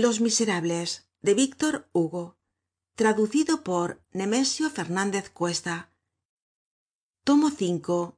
los 0.00 0.20
miserables 0.20 1.08
de 1.22 1.34
víctor 1.34 1.88
hugo. 1.92 2.38
Traducido 2.96 3.64
por 3.64 4.04
nemesio 4.12 4.68
fernández 4.70 5.30
cuesta. 5.30 5.92
Tomo 7.24 7.48
v 7.48 8.12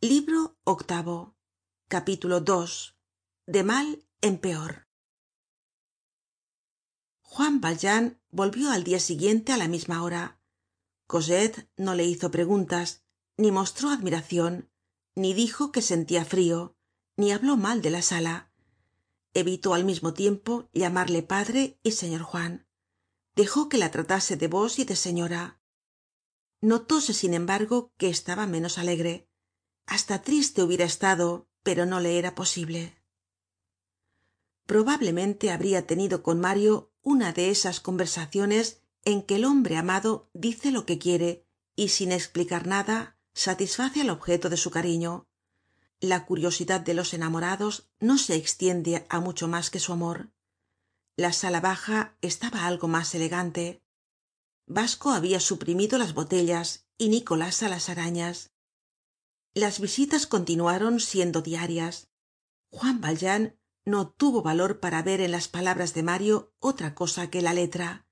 libro 0.00 0.58
octavo. 0.64 1.34
Capítulo 1.88 2.44
ii 2.46 2.94
de 3.46 3.64
mal 3.64 4.06
en 4.20 4.38
peor. 4.38 4.86
Juan 7.22 7.60
valjean 7.60 8.20
volvió 8.30 8.70
al 8.70 8.84
dia 8.84 9.00
siguiente 9.00 9.52
á 9.52 9.56
la 9.56 9.68
misma 9.68 10.02
hora. 10.02 10.40
Cosette 11.06 11.70
no 11.76 11.94
le 11.94 12.04
hizo 12.04 12.30
preguntas 12.30 13.02
ni 13.36 13.50
mostró 13.50 13.90
admiracion 13.90 14.70
ni 15.14 15.32
dijo 15.32 15.72
que 15.72 15.82
sentia 15.82 16.24
frio 16.24 16.76
ni 17.16 17.32
habló 17.32 17.56
mal 17.56 17.80
de 17.82 17.90
la 17.90 18.02
sala 18.02 18.52
evitó 19.34 19.74
al 19.74 19.84
mismo 19.84 20.14
tiempo 20.14 20.68
llamarle 20.72 21.22
padre 21.22 21.78
y 21.82 21.92
señor 21.92 22.22
juan. 22.22 22.66
Dejó 23.34 23.68
que 23.68 23.78
la 23.78 23.90
tratase 23.90 24.36
de 24.36 24.48
vos 24.48 24.78
y 24.78 24.84
de 24.84 24.96
señora. 24.96 25.60
Notóse 26.60 27.12
sin 27.12 27.34
embargo 27.34 27.92
que 27.96 28.08
estaba 28.08 28.46
menos 28.46 28.78
alegre. 28.78 29.28
Hasta 29.86 30.22
triste 30.22 30.62
hubiera 30.62 30.84
estado 30.84 31.48
pero 31.64 31.86
no 31.86 31.98
le 31.98 32.18
era 32.18 32.34
posible. 32.34 33.02
Probablemente 34.66 35.50
habria 35.50 35.86
tenido 35.86 36.22
con 36.22 36.40
mario 36.40 36.92
una 37.02 37.32
de 37.32 37.50
esas 37.50 37.80
conversaciones 37.80 38.82
en 39.04 39.22
que 39.22 39.36
el 39.36 39.44
hombre 39.44 39.76
amado 39.76 40.30
dice 40.32 40.70
lo 40.70 40.86
que 40.86 40.98
quiere 40.98 41.46
y 41.74 41.88
sin 41.88 42.12
esplicar 42.12 42.66
nada 42.66 43.18
satisface 43.34 44.00
al 44.00 44.10
objeto 44.10 44.48
de 44.48 44.56
su 44.56 44.70
cariño 44.70 45.26
la 46.04 46.26
curiosidad 46.26 46.80
de 46.80 46.94
los 46.94 47.14
enamorados 47.14 47.88
no 48.00 48.18
se 48.18 48.36
extiende 48.36 49.06
á 49.08 49.20
mucho 49.20 49.48
mas 49.48 49.70
que 49.70 49.80
su 49.80 49.92
amor. 49.92 50.30
La 51.16 51.32
sala 51.32 51.60
baja 51.60 52.16
estaba 52.20 52.66
algo 52.66 52.88
mas 52.88 53.14
elegante. 53.14 53.82
Basco 54.66 55.10
habia 55.10 55.40
suprimido 55.40 55.98
las 55.98 56.14
botellas 56.14 56.86
y 56.98 57.08
nicolás 57.08 57.62
á 57.62 57.68
las 57.68 57.88
arañas. 57.88 58.52
Las 59.54 59.78
visitas 59.78 60.26
continuaron 60.26 60.98
siendo 60.98 61.42
diarias. 61.42 62.08
Juan 62.70 63.00
valjean 63.00 63.56
no 63.84 64.08
tuvo 64.08 64.42
valor 64.42 64.80
para 64.80 65.02
ver 65.02 65.20
en 65.20 65.30
las 65.30 65.46
palabras 65.46 65.94
de 65.94 66.02
mario 66.02 66.52
otra 66.58 66.94
cosa 66.94 67.30
que 67.30 67.42
la 67.42 67.52
letra. 67.52 68.08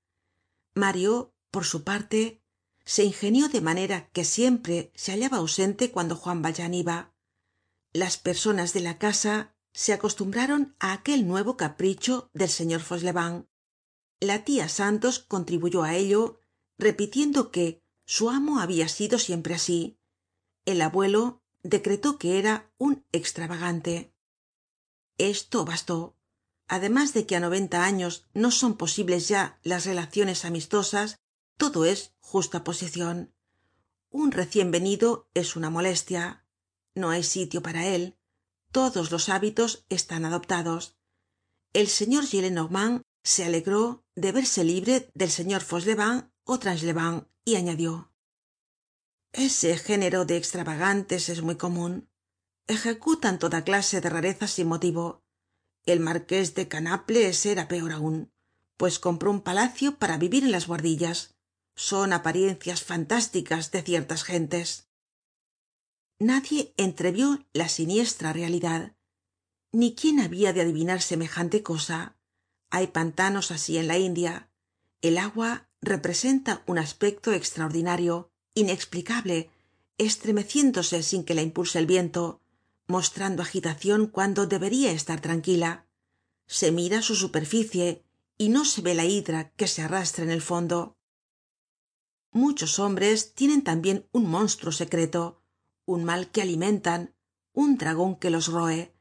Mario 0.73 1.35
por 1.51 1.65
su 1.65 1.83
parte 1.83 2.41
se 2.85 3.03
ingenió 3.03 3.49
de 3.49 3.61
manera 3.61 4.09
que 4.09 4.23
siempre 4.23 4.91
se 4.95 5.11
hallaba 5.11 5.37
ausente 5.37 5.91
cuando 5.91 6.15
juan 6.15 6.41
valjean 6.41 6.73
iba 6.73 7.12
las 7.93 8.17
personas 8.17 8.73
de 8.73 8.81
la 8.81 8.97
casa 8.97 9.55
se 9.71 9.93
acostumbraron 9.93 10.75
á 10.79 10.93
aquel 10.93 11.27
nuevo 11.27 11.57
capricho 11.57 12.29
del 12.33 12.49
señor 12.49 12.81
fauchelevent. 12.81 13.47
La 14.19 14.43
tia 14.45 14.67
santos 14.69 15.19
contribuyó 15.19 15.83
á 15.83 15.95
ello 15.95 16.39
repitiendo 16.77 17.51
que 17.51 17.83
su 18.05 18.29
amo 18.29 18.59
habia 18.59 18.87
sido 18.87 19.19
siempre 19.19 19.53
así. 19.53 19.99
El 20.65 20.81
abuelo 20.81 21.41
decretó 21.61 22.17
que 22.17 22.39
era 22.39 22.71
un 22.77 23.05
extravagante. 23.11 24.13
Esto 25.17 25.65
bastó. 25.65 26.17
Además 26.67 27.13
de 27.13 27.25
que 27.25 27.35
á 27.35 27.39
noventa 27.39 27.85
años 27.85 28.25
no 28.33 28.49
son 28.51 28.75
posibles 28.75 29.27
ya 29.27 29.59
las 29.63 29.85
relaciones 29.85 30.45
amistosas 30.45 31.19
todo 31.57 31.85
es 31.85 32.13
justa 32.19 32.63
posicion 32.63 33.33
un 34.13 34.31
recien 34.31 34.69
venido 34.69 35.27
es 35.33 35.55
una 35.55 35.71
molestia 35.71 36.42
no 36.95 37.09
hay 37.09 37.23
sitio 37.23 37.61
para 37.61 37.87
él. 37.87 38.17
Todos 38.71 39.11
los 39.11 39.29
hábitos 39.29 39.85
están 39.89 40.25
adoptados. 40.25 40.97
El 41.73 41.87
señor 41.87 42.25
gillenormand 42.25 43.01
se 43.23 43.45
alegró 43.45 44.03
de 44.15 44.31
verse 44.31 44.63
libre 44.63 45.09
del 45.13 45.31
señor 45.31 45.61
fauchelevent 45.61 46.29
ó 46.43 46.59
tranchelevent 46.59 47.27
y 47.45 47.55
añadió 47.55 48.13
ese 49.33 49.75
género 49.77 50.25
de 50.25 50.37
extravagantes 50.37 51.27
es 51.27 51.41
muy 51.41 51.55
comun 51.57 52.07
ejecutan 52.67 53.39
toda 53.39 53.63
clase 53.63 53.99
de 53.99 54.09
rarezas 54.09 54.51
sin 54.51 54.67
motivo. 54.67 55.23
El 55.85 55.99
marqués 55.99 56.53
de 56.53 56.67
canaples 56.67 57.45
era 57.47 57.67
peor 57.67 57.91
aun 57.93 58.31
pues 58.77 58.99
compró 58.99 59.31
un 59.31 59.41
palacio 59.41 59.97
para 59.97 60.17
vivir 60.17 60.43
en 60.43 60.51
las 60.51 60.67
buhardillas 60.67 61.35
son 61.75 62.13
apariencias 62.13 62.83
fantásticas 62.83 63.71
de 63.71 63.81
ciertas 63.81 64.23
gentes 64.23 64.87
nadie 66.19 66.73
entrevió 66.77 67.45
la 67.53 67.69
siniestra 67.69 68.33
realidad. 68.33 68.95
Ni 69.71 69.95
quién 69.95 70.19
habia 70.19 70.53
de 70.53 70.61
adivinar 70.61 71.01
semejante 71.01 71.63
cosa. 71.63 72.15
Hay 72.69 72.87
pantanos 72.87 73.51
así 73.51 73.77
en 73.77 73.87
la 73.87 73.97
india. 73.97 74.49
El 75.01 75.17
agua 75.17 75.69
representa 75.81 76.63
un 76.67 76.77
aspecto 76.77 77.33
extraordinario 77.33 78.31
inexplicable 78.53 79.49
estremeciéndose 79.97 81.03
sin 81.03 81.23
que 81.23 81.33
la 81.33 81.41
impulse 81.41 81.79
el 81.79 81.85
viento 81.85 82.41
mostrando 82.87 83.41
agitacion 83.41 84.07
cuando 84.07 84.45
debería 84.45 84.91
estar 84.91 85.21
tranquila. 85.21 85.87
Se 86.47 86.71
mira 86.71 87.01
su 87.01 87.15
superficie 87.15 88.03
y 88.37 88.49
no 88.49 88.65
se 88.65 88.81
ve 88.81 88.93
la 88.93 89.05
hidra 89.05 89.51
que 89.51 89.67
se 89.67 89.81
arrastra 89.81 90.23
en 90.23 90.31
el 90.31 90.41
fondo. 90.41 90.97
Muchos 92.31 92.79
hombres 92.79 93.33
tienen 93.35 93.63
tambien 93.63 94.07
un 94.11 94.29
monstruo 94.29 94.71
secreto 94.71 95.42
un 95.85 96.03
mal 96.03 96.31
que 96.31 96.41
alimentan 96.41 97.13
un 97.53 97.77
dragon 97.77 98.15
que 98.15 98.29
los 98.29 98.47
roe 98.47 98.93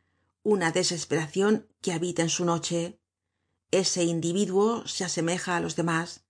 una 0.42 0.72
desesperacion 0.72 1.68
que 1.80 1.92
habita 1.92 2.22
en 2.22 2.28
su 2.28 2.44
noche. 2.44 2.98
Ese 3.70 4.04
individuo 4.04 4.86
se 4.86 5.04
asemeja 5.04 5.56
á 5.56 5.60
los 5.60 5.76
demás 5.76 6.24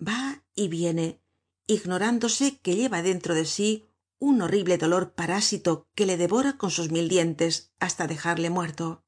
va 0.00 0.44
y 0.54 0.68
viene 0.68 1.20
ignorándose 1.66 2.58
que 2.58 2.76
lleva 2.76 3.02
dentro 3.02 3.34
de 3.34 3.44
sí 3.44 3.86
un 4.18 4.40
horrible 4.40 4.78
dolor 4.78 5.12
parásito 5.12 5.88
que 5.94 6.06
le 6.06 6.16
devora 6.16 6.56
con 6.56 6.70
sus 6.70 6.90
mil 6.90 7.08
dientes 7.08 7.72
hasta 7.80 8.06
dejarle 8.06 8.50
muerto. 8.50 9.04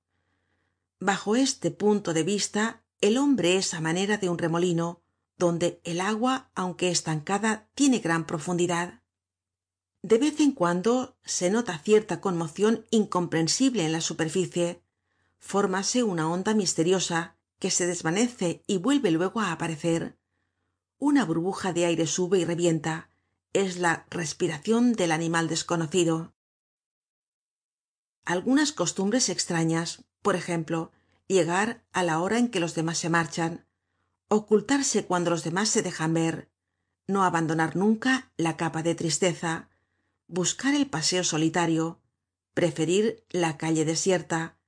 Bajo 0.98 1.36
este 1.36 1.70
punto 1.70 2.12
de 2.12 2.24
vista 2.24 2.82
el 3.00 3.16
hombre 3.16 3.56
es 3.56 3.72
á 3.74 3.80
manera 3.80 4.18
de 4.18 4.28
un 4.28 4.38
remolino 4.38 5.02
donde 5.36 5.80
el 5.84 6.00
agua 6.00 6.50
aunque 6.54 6.90
estancada 6.90 7.68
tiene 7.74 8.00
gran 8.00 8.26
profundidad 8.26 9.02
de 10.02 10.18
vez 10.18 10.40
en 10.40 10.52
cuando 10.52 11.16
se 11.24 11.50
nota 11.50 11.78
cierta 11.78 12.20
conmocion 12.20 12.86
incomprensible 12.90 13.84
en 13.84 13.92
la 13.92 14.00
superficie. 14.00 14.82
Fórmase 15.38 16.02
una 16.02 16.30
onda 16.30 16.54
misteriosa 16.54 17.36
que 17.58 17.70
se 17.70 17.86
desvanece 17.86 18.62
y 18.66 18.78
vuelve 18.78 19.10
luego 19.10 19.40
á 19.40 19.52
aparecer. 19.52 20.16
Una 20.98 21.24
burbuja 21.24 21.72
de 21.72 21.86
aire 21.86 22.06
sube 22.06 22.38
y 22.38 22.44
revienta. 22.44 23.10
Es 23.52 23.78
la 23.78 24.06
respiracion 24.10 24.92
del 24.92 25.12
animal 25.12 25.48
desconocido. 25.48 26.34
Algunas 28.24 28.72
costumbres 28.72 29.28
extrañas 29.28 30.04
por 30.22 30.36
ejemplo 30.36 30.92
llegar 31.26 31.84
á 31.92 32.02
la 32.02 32.20
hora 32.20 32.38
en 32.38 32.48
que 32.48 32.60
los 32.60 32.74
demás 32.74 32.98
se 32.98 33.08
marchan 33.08 33.66
ocultarse 34.28 35.06
cuando 35.06 35.30
los 35.30 35.44
demás 35.44 35.70
se 35.70 35.82
dejan 35.82 36.12
ver 36.12 36.50
no 37.06 37.24
abandonar 37.24 37.74
nunca 37.76 38.30
la 38.36 38.58
capa 38.58 38.82
de 38.82 38.94
tristeza 38.94 39.70
buscar 40.28 40.74
el 40.74 40.86
paseo 40.86 41.24
solitario 41.24 42.00
preferir 42.54 43.24
la 43.30 43.56
calle 43.56 43.84
desierta 43.84 44.58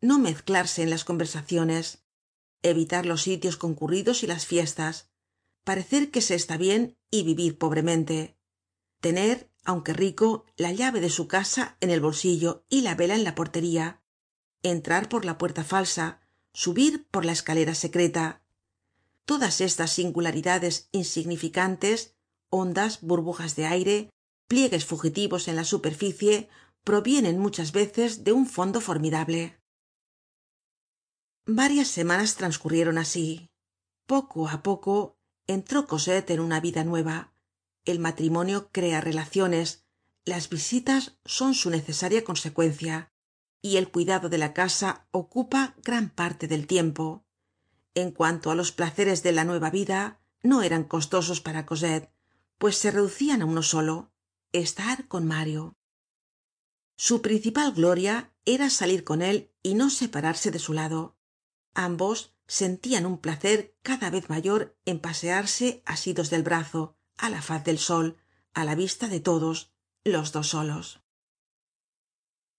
no 0.00 0.18
mezclarse 0.18 0.82
en 0.82 0.90
las 0.90 1.04
conversaciones 1.04 2.04
evitar 2.62 3.06
los 3.06 3.22
sitios 3.22 3.56
concurridos 3.56 4.22
y 4.22 4.26
las 4.26 4.46
fiestas 4.46 5.10
parecer 5.64 6.10
que 6.10 6.20
se 6.20 6.36
está 6.36 6.56
bien 6.56 6.96
y 7.10 7.24
vivir 7.24 7.58
pobremente 7.58 8.38
tener 9.00 9.50
aunque 9.64 9.92
rico 9.92 10.46
la 10.56 10.72
llave 10.72 11.00
de 11.00 11.10
su 11.10 11.28
casa 11.28 11.76
en 11.80 11.90
el 11.90 12.00
bolsillo 12.00 12.64
y 12.68 12.82
la 12.82 12.94
vela 12.94 13.14
en 13.14 13.24
la 13.24 13.34
portería 13.34 14.00
entrar 14.62 15.08
por 15.08 15.24
la 15.24 15.38
puerta 15.38 15.64
falsa 15.64 16.20
subir 16.52 17.06
por 17.10 17.24
la 17.24 17.32
escalera 17.32 17.74
secreta. 17.74 18.42
Todas 19.24 19.60
estas 19.60 19.92
singularidades 19.92 20.88
insignificantes 20.92 22.14
ondas 22.48 23.00
burbujas 23.00 23.56
de 23.56 23.66
aire 23.66 24.10
pliegues 24.50 24.84
fugitivos 24.84 25.46
en 25.46 25.54
la 25.54 25.62
superficie 25.62 26.48
provienen 26.82 27.38
muchas 27.38 27.70
veces 27.70 28.24
de 28.24 28.32
un 28.32 28.46
fondo 28.46 28.80
formidable. 28.80 29.60
Varias 31.46 31.86
semanas 31.86 32.34
transcurrieron 32.34 32.98
así. 32.98 33.48
Poco 34.06 34.48
á 34.48 34.64
poco 34.64 35.16
entró 35.46 35.86
cosette 35.86 36.30
en 36.32 36.40
una 36.40 36.58
vida 36.58 36.82
nueva. 36.82 37.32
El 37.84 38.00
matrimonio 38.00 38.70
crea 38.72 39.00
relaciones 39.00 39.86
las 40.24 40.48
visitas 40.48 41.16
son 41.24 41.54
su 41.54 41.70
necesaria 41.70 42.24
consecuencia 42.24 43.12
y 43.62 43.76
el 43.76 43.88
cuidado 43.88 44.28
de 44.28 44.38
la 44.38 44.52
casa 44.52 45.06
ocupa 45.12 45.76
gran 45.84 46.10
parte 46.10 46.48
del 46.48 46.66
tiempo. 46.66 47.24
En 47.94 48.10
cuanto 48.10 48.50
á 48.50 48.56
los 48.56 48.72
placeres 48.72 49.22
de 49.22 49.30
la 49.30 49.44
nueva 49.44 49.70
vida 49.70 50.20
no 50.42 50.62
eran 50.62 50.82
costosos 50.82 51.40
para 51.40 51.66
cosette 51.66 52.10
pues 52.58 52.76
se 52.76 52.90
reducian 52.90 53.42
á 53.42 53.46
uno 53.46 53.62
solo 53.62 54.09
estar 54.52 55.06
con 55.06 55.26
mario. 55.26 55.76
Su 56.96 57.22
principal 57.22 57.72
gloria 57.72 58.34
era 58.44 58.68
salir 58.68 59.04
con 59.04 59.22
él 59.22 59.52
y 59.62 59.74
no 59.74 59.90
separarse 59.90 60.50
de 60.50 60.58
su 60.58 60.72
lado. 60.72 61.16
Ambos 61.74 62.34
sentían 62.46 63.06
un 63.06 63.18
placer 63.18 63.78
cada 63.82 64.10
vez 64.10 64.28
mayor 64.28 64.76
en 64.84 65.00
pasearse 65.00 65.82
asidos 65.86 66.30
del 66.30 66.42
brazo 66.42 66.98
á 67.16 67.30
la 67.30 67.42
faz 67.42 67.64
del 67.64 67.78
sol 67.78 68.18
á 68.54 68.64
la 68.64 68.74
vista 68.74 69.08
de 69.08 69.20
todos 69.20 69.72
los 70.04 70.32
dos 70.32 70.48
solos. 70.48 71.02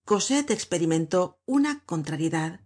Cosette 0.05 0.51
experimentó 0.51 1.41
una 1.45 1.83
contrariedad. 1.85 2.61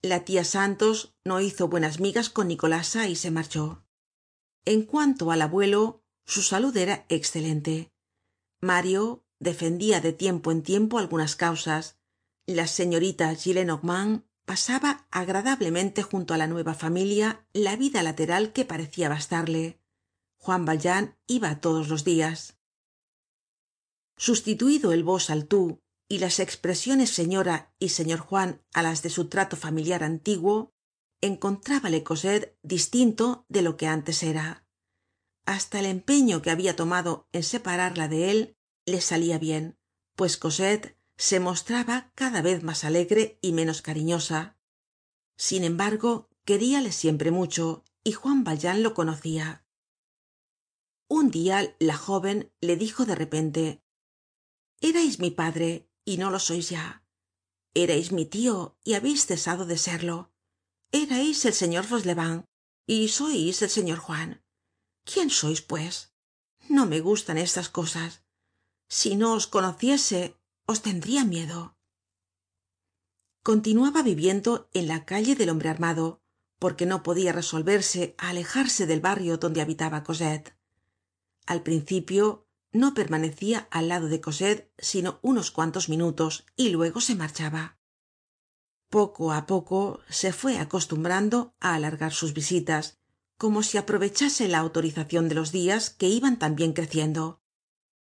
La 0.00 0.24
tia 0.24 0.44
santos 0.44 1.16
no 1.24 1.40
hizo 1.40 1.68
buenas 1.68 2.00
migas 2.00 2.30
con 2.30 2.48
nicolasa 2.48 3.08
y 3.08 3.16
se 3.16 3.30
marchó. 3.30 3.84
En 4.64 4.82
cuanto 4.82 5.30
al 5.30 5.42
abuelo 5.42 6.02
su 6.24 6.42
salud 6.42 6.76
era 6.76 7.04
excelente 7.08 7.92
mario 8.60 9.24
defendia 9.38 10.00
de 10.00 10.12
tiempo 10.12 10.52
en 10.52 10.62
tiempo 10.62 10.98
algunas 10.98 11.36
causas. 11.36 11.98
La 12.46 12.66
señorita 12.66 13.34
gillenormand 13.34 14.24
pasaba 14.44 15.06
agradablemente 15.10 16.02
junto 16.02 16.34
á 16.34 16.38
la 16.38 16.46
nueva 16.46 16.74
familia 16.74 17.46
la 17.52 17.76
vida 17.76 18.02
lateral 18.02 18.52
que 18.52 18.64
parecia 18.64 19.08
bastarle. 19.08 19.80
Juan 20.36 20.64
valjean 20.64 21.16
iba 21.26 21.60
todos 21.60 21.88
los 21.88 22.04
dias 22.04 22.58
sustituido 24.18 24.92
el 24.92 25.04
vos 25.04 25.30
al 25.30 25.46
tú 25.46 25.80
y 26.08 26.18
las 26.18 26.40
expresiones 26.40 27.10
señora 27.10 27.72
y 27.78 27.90
señor 27.90 28.18
juan 28.18 28.60
á 28.74 28.82
las 28.82 29.02
de 29.02 29.10
su 29.10 29.28
trato 29.28 29.56
familiar 29.56 30.02
antiguo 30.02 30.74
encontrábale 31.20 32.02
cosette 32.02 32.58
distinto 32.62 33.46
de 33.48 33.62
lo 33.62 33.76
que 33.76 33.86
antes 33.86 34.22
era 34.22 34.66
hasta 35.48 35.80
el 35.80 35.86
empeño 35.86 36.42
que 36.42 36.50
habia 36.50 36.76
tomado 36.76 37.26
en 37.32 37.42
separarla 37.42 38.06
de 38.06 38.30
él 38.30 38.56
le 38.84 39.00
salia 39.00 39.38
bien 39.38 39.78
pues 40.14 40.36
cosette 40.36 40.98
se 41.16 41.40
mostraba 41.40 42.12
cada 42.14 42.42
vez 42.42 42.62
mas 42.62 42.84
alegre 42.84 43.38
y 43.40 43.52
menos 43.52 43.80
cariñosa. 43.80 44.58
Sin 45.38 45.64
embargo 45.64 46.28
queríale 46.44 46.92
siempre 46.92 47.30
mucho 47.30 47.82
y 48.04 48.12
juan 48.12 48.44
valjean 48.44 48.82
lo 48.82 48.92
conocia 48.92 49.64
un 51.08 51.30
dia 51.30 51.74
la 51.78 51.96
jóven 51.96 52.52
le 52.60 52.76
dijo 52.76 53.06
de 53.06 53.14
repente 53.14 53.82
erais 54.82 55.18
mi 55.18 55.30
padre 55.30 55.88
y 56.04 56.18
no 56.18 56.30
lo 56.30 56.40
sois 56.40 56.68
ya. 56.68 57.02
Erais 57.72 58.12
mi 58.12 58.26
tio 58.26 58.76
y 58.84 58.94
habeis 58.94 59.24
cesado 59.24 59.64
de 59.64 59.78
serlo. 59.78 60.30
Erais 60.92 61.44
el 61.46 61.54
señor 61.54 61.84
fauchelevent 61.84 62.44
y 62.86 63.08
sois 63.08 63.62
el 63.62 63.70
señor 63.70 63.98
juan 63.98 64.42
quién 65.10 65.30
sois 65.30 65.60
pues 65.62 66.12
no 66.68 66.84
me 66.84 67.00
gustan 67.00 67.38
estas 67.38 67.68
cosas. 67.68 68.22
Si 68.88 69.16
no 69.16 69.32
os 69.32 69.46
conociese 69.46 70.36
os 70.66 70.82
tendria 70.82 71.24
miedo. 71.24 71.76
Continuaba 73.42 74.02
viviendo 74.02 74.68
en 74.74 74.86
la 74.86 75.06
calle 75.06 75.34
del 75.34 75.48
hombre 75.48 75.70
armado 75.70 76.20
porque 76.58 76.84
no 76.90 77.02
podia 77.02 77.32
resolverse 77.32 78.14
á 78.18 78.28
alejarse 78.32 78.84
del 78.86 79.00
barrio 79.00 79.38
donde 79.38 79.62
habitaba 79.62 80.04
cosette. 80.04 80.54
Al 81.46 81.62
principio 81.62 82.46
no 82.72 82.92
permanecia 82.92 83.66
al 83.70 83.88
lado 83.88 84.08
de 84.08 84.20
cosette 84.20 84.70
sino 84.78 85.18
unos 85.22 85.50
cuantos 85.50 85.88
minutos 85.88 86.44
y 86.54 86.68
luego 86.68 87.00
se 87.00 87.14
marchaba. 87.14 87.78
Poco 88.90 89.32
á 89.32 89.46
poco 89.46 90.00
se 90.10 90.32
fue 90.32 90.58
acostumbrando 90.58 91.54
á 91.60 91.74
alargar 91.74 92.12
sus 92.12 92.34
visitas 92.34 92.98
como 93.38 93.62
si 93.62 93.78
aprovechase 93.78 94.48
la 94.48 94.58
autorizacion 94.58 95.28
de 95.28 95.36
los 95.36 95.52
dias 95.52 95.90
que 95.90 96.08
iban 96.08 96.38
tambien 96.38 96.72
creciendo. 96.72 97.40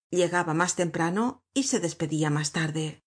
Llegaba 0.09 0.53
mas 0.53 0.75
temprano 0.75 1.43
y 1.53 1.63
se 1.63 1.79
despedia 1.79 2.29
mas 2.29 2.51
tarde. 2.51 3.03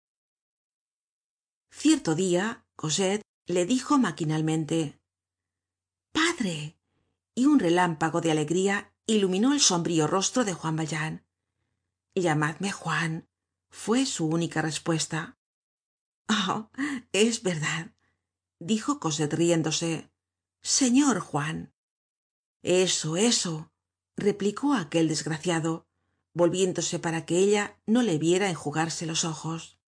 Cierto 1.71 2.15
dia 2.15 2.65
cosette 2.75 3.21
le 3.45 3.65
dijo 3.65 3.97
maquinalmente 3.97 4.99
padre 6.11 6.77
y 7.35 7.45
un 7.45 7.59
relámpago 7.59 8.21
de 8.21 8.31
alegría 8.31 8.93
iluminó 9.05 9.53
el 9.53 9.61
sombrío 9.61 10.07
rostro 10.07 10.43
de 10.43 10.53
juan 10.53 10.75
valjean. 10.75 11.25
Llamadme 12.15 12.71
juan 12.71 13.29
fue 13.69 14.05
su 14.05 14.27
única 14.27 14.61
respuesta. 14.61 15.37
Oh 16.27 16.69
es 17.13 17.43
verdad 17.43 17.93
dijo 18.59 18.99
cosette 18.99 19.33
riéndose. 19.33 20.11
Señor 20.61 21.19
juan 21.19 21.73
eso 22.63 23.17
eso 23.17 23.71
replicó 24.15 24.73
aquel 24.73 25.07
desgraciado 25.07 25.87
volviéndose 26.33 26.99
para 26.99 27.25
que 27.25 27.37
ella 27.37 27.79
no 27.85 28.01
le 28.01 28.17
viera 28.17 28.49
enjugarse 28.49 29.05
los 29.05 29.23
ojos 29.25 29.79